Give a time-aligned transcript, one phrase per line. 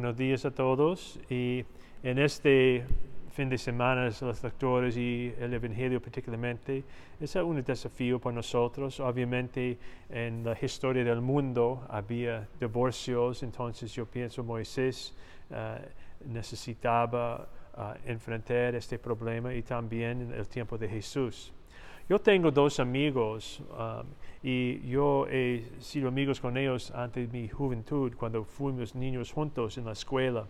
[0.00, 1.20] Buenos días a todos.
[1.28, 1.62] Y
[2.02, 2.86] en este
[3.32, 6.84] fin de semana, los lectores y el Evangelio particularmente,
[7.20, 8.98] es un desafío para nosotros.
[8.98, 9.76] Obviamente,
[10.08, 15.14] en la historia del mundo había divorcios, entonces yo pienso Moisés
[15.50, 15.86] eh,
[16.24, 21.52] necesitaba eh, enfrentar este problema y también en el tiempo de Jesús.
[22.10, 24.04] Yo tengo dos amigos um,
[24.42, 29.78] y yo he sido amigos con ellos antes de mi juventud, cuando fuimos niños juntos
[29.78, 30.44] en la escuela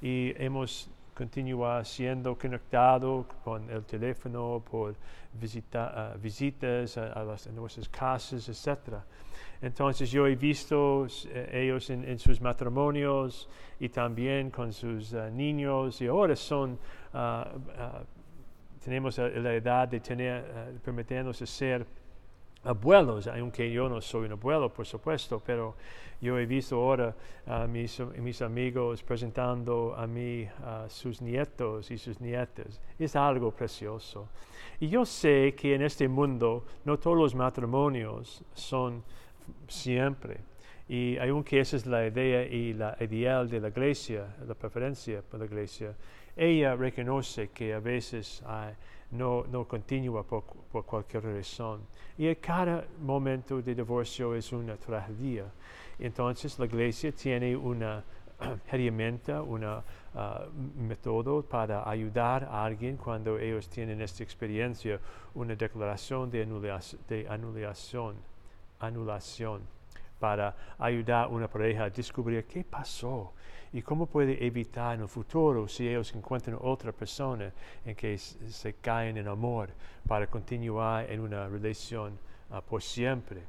[0.00, 4.94] y hemos continuado siendo conectados con el teléfono por
[5.32, 8.94] visita, uh, visitas a, las, nuestras casas, etc.
[9.60, 13.48] Entonces yo he visto eh, ellos en, sus matrimonios
[13.80, 16.78] y también con sus uh, niños y ahora son
[17.14, 18.19] uh,
[18.84, 21.86] tenemos la edad de tener, uh, permitirnos ser
[22.64, 25.74] abuelos, aunque yo no soy un abuelo, por supuesto, pero
[26.20, 27.14] yo he visto ahora
[27.46, 27.98] a mis,
[28.42, 32.80] amigos presentando a mí a sus nietos y sus nietas.
[32.98, 34.28] Es algo precioso.
[34.78, 39.02] Y yo sé que en este mundo no todos los matrimonios son
[39.66, 40.40] siempre.
[40.90, 45.38] Y aunque esa es la idea y la ideal de la iglesia, la preferencia por
[45.38, 45.94] la iglesia,
[46.34, 48.42] ella reconoce que a veces
[49.12, 50.42] no, no, continúa por,
[50.84, 51.82] cualquier razón.
[52.18, 55.44] Y cada momento de divorcio es una tragedia.
[55.96, 58.02] Entonces la iglesia tiene una
[58.72, 59.82] herramienta, un uh,
[60.76, 64.98] método para ayudar a alguien cuando ellos tienen esta experiencia,
[65.34, 66.44] una declaración de,
[67.06, 68.16] de anulación,
[68.80, 69.79] anulación
[70.20, 73.32] para ayudar a una pareja a descubrir qué pasó
[73.72, 77.52] y cómo puede evitar en el futuro si ellos encuentran otra persona
[77.84, 79.70] en que se caen en amor
[80.06, 82.18] para continuar en una relación
[82.50, 83.42] ah, por siempre.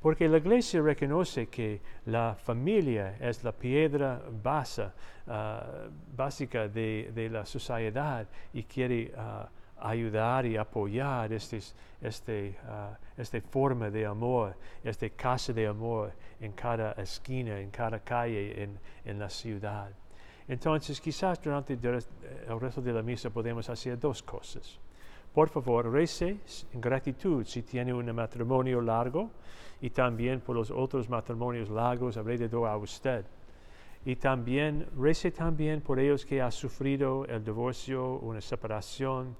[0.00, 4.86] Porque la iglesia reconoce que la familia es la piedra base,
[5.26, 11.60] ah, básica de, la sociedad y quiere uh, ayudar y apoyar este,
[12.00, 18.00] este, uh, esta forma de amor, esta casa de amor en cada esquina, en cada
[18.00, 19.90] calle, en, en la ciudad.
[20.48, 24.80] Entonces, quizás durante el resto de la misa podemos hacer dos cosas.
[25.34, 26.38] Por favor, rece
[26.72, 29.30] en gratitud si tiene un matrimonio largo
[29.80, 33.24] y también por los otros matrimonios largos alrededor a usted.
[34.04, 39.36] Y también rece también por ellos que han sufrido el divorcio, una separación,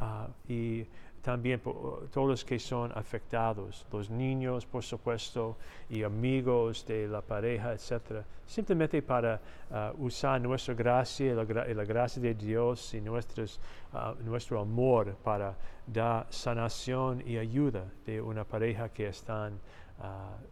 [0.00, 0.86] Ah, y
[1.22, 5.56] también por todos los que son afectados, los niños, por supuesto,
[5.90, 8.24] y amigos de la pareja, etc.
[8.46, 13.60] Simplemente para ah, usar nuestra gracia y la, gracia de Dios y nuestros,
[13.92, 19.58] ah, nuestro amor para dar sanación y ayuda de una pareja que están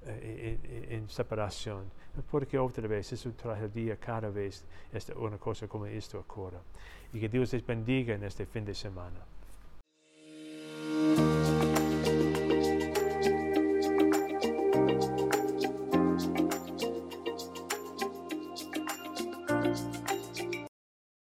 [0.06, 1.84] en, separación.
[2.30, 4.64] Porque otra vez es una tragedia cada vez
[5.16, 6.58] una cosa como esto ocurre.
[7.12, 9.35] Y que Dios les bendiga en este fin de semana.